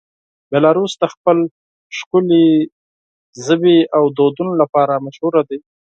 [0.51, 1.37] بیلاروس د خپل
[1.97, 2.47] ښکلې
[3.45, 5.59] ژبې او دودونو لپاره مشهوره دی.